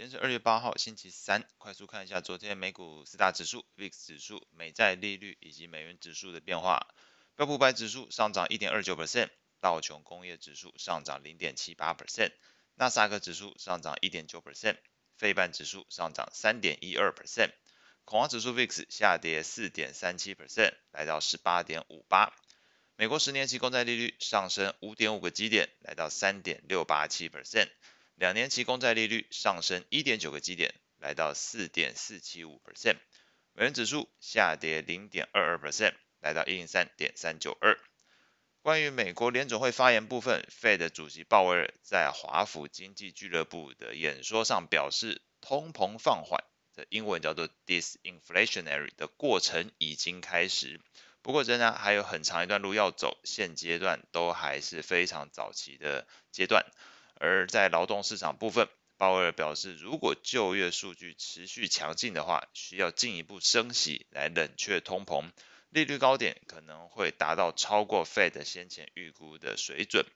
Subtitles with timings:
[0.00, 1.46] 今天是二月八号，星期三。
[1.58, 6.86] 快速看一下昨天美股四大指数、VIX 指数、美债利率以及美元指数的变化。
[7.36, 9.28] 标普五百指数上涨一点二九 percent，
[9.60, 12.32] 道琼工业指数上涨零点七八 percent，
[12.76, 14.78] 纳斯达克指数上涨一点九 percent，
[15.18, 17.50] 费半指数上涨三点一二 percent，
[18.06, 22.34] 恐慌指数 VIX 下跌四点三七 percent，来到十八点五八。
[22.96, 27.68] 美国十年期公债利率上升五点五个基点，来到三点六八七 percent；
[28.20, 32.98] 两年期公债利率上升一点九个基点，来到四点四七五 percent。
[33.54, 37.80] 美元指数下跌零点二二 percent，来到一零三点三九二。
[38.60, 46.44] 关于美国联总会发言部分，Fed 主席鲍威尔在华府经济俱乐部的演说上表示，通膨放缓
[46.74, 50.82] 的英文叫做 disinflationary 的过程已经开始。
[51.22, 56.66] 不过仍然还有很长一段路要走，现阶段都还是非常早期的阶段。
[57.20, 58.66] 而在劳动市场部分，
[58.96, 65.30] 鲍威尔表示，如果就业数据持续强劲的话，需要进一步升息来冷却通膨，
[65.68, 70.06] 利率高点可能会达到超过 Fed 先前预估的水准。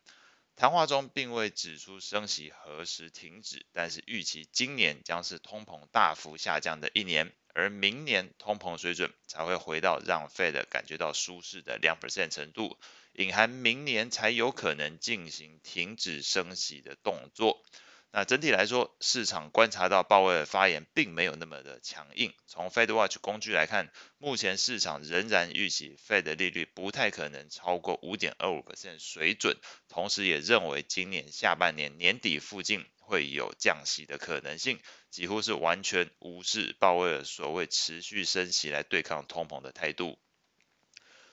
[0.57, 7.33] 谈话中并未指出升息何时停止，但是预期今年将是通膨大幅下降的一年。
[7.57, 12.77] 而明年通膨水准才会回到让 Fed 感觉到舒适的两 percent 程度，
[13.15, 17.65] 隐含明年才有可能进行停止升息的动作。
[18.11, 22.33] 那整体来说，市场观察到鲍威尔发言并没有那么的强硬。
[22.47, 29.57] 从 Fed Watch 工具来看，目前市场仍然预期 Fed 利率不太可能超过五点二五 percent 水准，
[29.89, 34.79] 同时也认为今年下半年年底附近会有降息的可能性，
[35.11, 40.19] 几乎是完全无视鲍威尔所谓持续升息来对抗通膨的态度。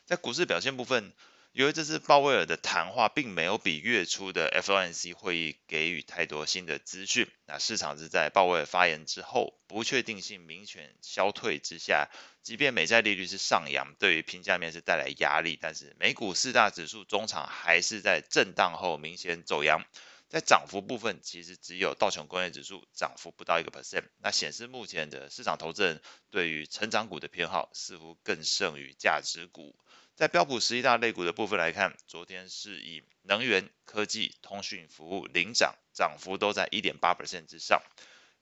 [0.06, 1.14] 在股市表现部分。
[1.54, 12.10] 由于这次鲍威尔的谈话并没有比月初的 FOMC 会议给予太多新的资讯，那市场是在鲍威尔发言之后，不确定性明显消退之下，
[12.42, 19.84] 即便美债利率是上扬，对于评价面是带来压力，但是美股四大指数中场还是在震荡后明显走阳，
[20.30, 29.75] 在涨幅部分，其实只有道琼工业指数涨幅不到一个 percent，那显示目前的市场投资人对于成长股的偏好似乎更胜于价值股。
[30.16, 37.82] 在标普十一大类股的部分来看，昨天是以能源、科技、通讯服务领涨，涨幅都在一点八 percent 之上。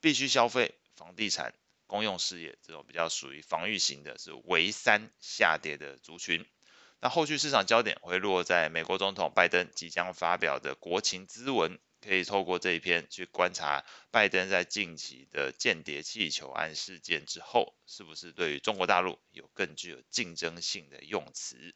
[0.01, 1.53] 必需消费、房地产、
[1.87, 6.45] 公用事业这种比较属于防御型的，是唯三下跌的族群。
[6.99, 11.79] 那后续市场焦点会落在美国总统拜登即将发表的国情咨文。
[12.01, 21.75] 可以透过这一篇去观察拜登在近期的间谍气球案事件之后，是不是对于中国大陆有更具有竞争性的用词。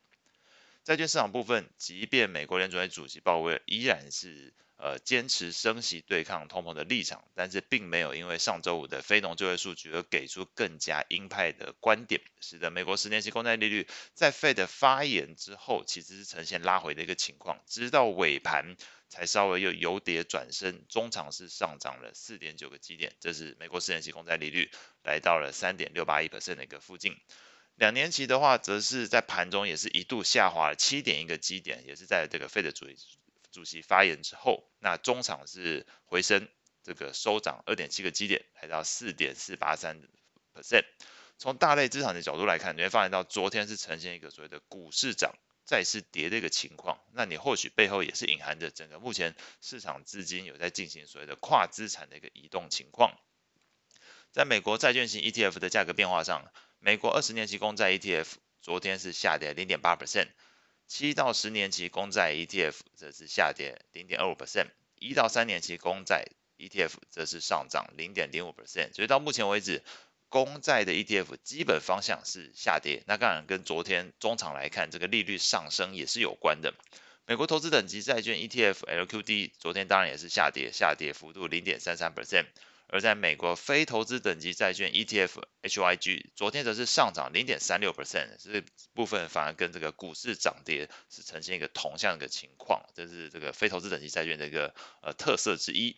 [0.84, 18.76] 债券市场部分，即便美国联准会主席鲍威尔依然是呃坚持升息对抗通膨的立场，但是并没有因为上周五的非农就业数据而给出更加鹰派的观点，使得美国十年期公债利率在 Fed 发言之后，其实是呈现拉回的一个情况，直到尾盘。
[19.14, 24.72] 才稍微又由跌转升，中场是上涨了四点九个基点，这是美国四年期公债利率
[25.04, 27.16] 来到了三点六八一 percent 的一个附近。
[27.76, 33.20] 两年期的话，则是在盘中也是一度下滑了七点一个基点，也是在这个费德主席
[33.52, 36.50] 主席发言之后，那中场是回升，
[36.82, 40.02] 这个收涨二点七个基点，来到四点四八三
[40.56, 40.86] percent。
[41.38, 45.36] 从大类资产的角度来看，你会发现到昨天是呈现一个所谓的股市涨。
[45.66, 53.18] 债市跌的一个情况，那你或许背后也是隐含着整个目前市场资金有在进行所谓的跨资产的一个移动情况。
[54.32, 58.28] 在美国债券型 ETF 的价格变化上，美国二十年期公债 ETF
[58.62, 60.28] 昨天是下跌零点八 percent，
[60.88, 66.26] 七到十年期公债 ETF 则是下跌零点二五 percent，一到三年期公债
[66.58, 69.84] ETF 则是上涨零点零五 percent，所以到目前为止。
[70.34, 76.74] 公债的 ETF 基本方向是下跌，那当然跟昨天中场来看，这个利率上升也是有关的。
[77.28, 82.48] 美国投资等级债券 ETF LQD 昨天当然也是下跌，下跌幅度零点三三 percent。
[82.88, 88.64] 而在美国非投资等级债券 ETF HYG 昨天则是上涨零点三六 percent，这
[88.96, 95.96] 部分反而跟这个股市涨跌是呈现一个同向的情况，这是这个非投资等级债券的一个呃特色之一。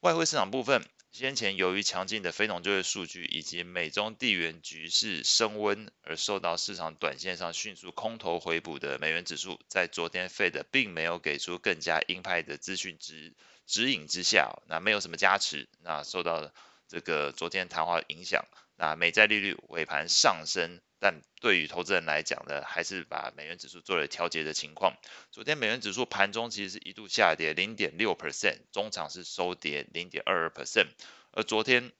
[0.00, 0.82] 外汇市场部分。
[1.10, 13.34] 先前由于强劲的非农就业数据以及美中地缘局势升温而受到市场短线上迅速空头回补的美元指数，在昨天 Fed 并没有给出更加鹰派的资讯指
[13.66, 16.52] 指引之下，那没有什么加持，那受到
[16.86, 18.44] 这个昨天谈话影响，
[18.78, 24.96] 那美债利率尾盘上升，但对于投资人来讲呢，还是把美元指数做了调节的情况。
[25.32, 30.86] 昨天美元指数盘中其实是一度下跌零点六 percent，中场是收跌零点二二 percent。
[31.32, 31.90] 而昨天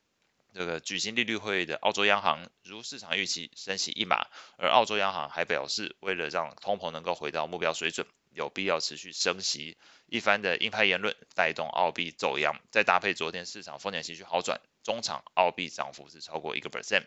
[0.54, 9.76] 这个举行利率会议的澳洲央行如市场预期升息一码，而澳洲央行还表示，为了让通膨能够回到目标水准，有必要持续升息。
[10.06, 14.60] 一番的鹰派言论带动澳币走扬，再搭配昨天市场风险情绪好转。
[14.88, 17.05] 中场澳币涨幅是超过一个 percent，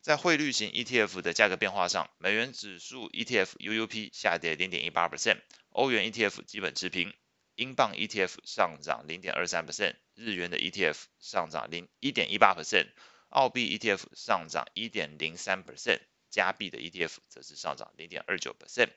[0.00, 7.12] 在汇率型 ETF 的价格变化上，美元指数 ETF UUP 下跌零点一八 percent，欧元 ETF 基本持平，
[7.54, 12.86] 英镑 ETF 上涨零点二三 percent，日元的 ETF 上涨零一点一八 percent，
[13.28, 16.00] 澳币 ETF 上涨一点零三 percent，
[16.30, 18.88] 加币的 ETF 则是上涨零点二九 percent。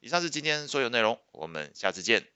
[0.00, 2.26] 以上是今天所有内容，我们下次见。